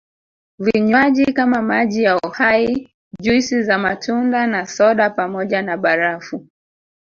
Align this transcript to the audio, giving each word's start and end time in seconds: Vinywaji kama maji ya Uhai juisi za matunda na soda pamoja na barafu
Vinywaji 0.59 1.25
kama 1.33 1.61
maji 1.61 2.03
ya 2.03 2.17
Uhai 2.27 2.89
juisi 3.21 3.63
za 3.63 3.77
matunda 3.77 4.47
na 4.47 4.65
soda 4.65 5.09
pamoja 5.09 5.61
na 5.61 5.77
barafu 5.77 6.47